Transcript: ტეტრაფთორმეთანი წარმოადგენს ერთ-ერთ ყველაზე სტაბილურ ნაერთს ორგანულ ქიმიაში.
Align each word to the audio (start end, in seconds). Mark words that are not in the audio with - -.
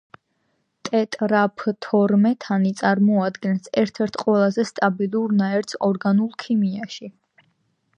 ტეტრაფთორმეთანი 0.87 2.73
წარმოადგენს 2.81 3.71
ერთ-ერთ 3.83 4.21
ყველაზე 4.25 4.69
სტაბილურ 4.73 5.41
ნაერთს 5.45 5.83
ორგანულ 5.91 6.37
ქიმიაში. 6.47 7.17